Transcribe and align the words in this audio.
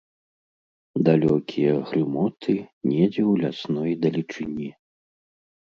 Далёкія 1.09 1.71
грымоты 1.89 2.55
недзе 2.91 3.23
ў 3.31 3.33
лясной 3.47 3.91
далечыні. 4.09 4.69